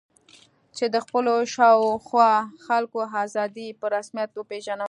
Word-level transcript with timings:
چې 0.77 0.85
د 0.93 0.95
خپلو 1.05 1.33
شا 1.53 1.69
او 1.79 1.85
خوا 2.05 2.31
خلکو 2.65 2.99
آزادي 3.23 3.67
په 3.79 3.85
رسمیت 3.95 4.31
وپېژنم. 4.35 4.79